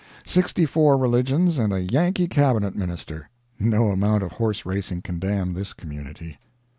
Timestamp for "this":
5.53-5.73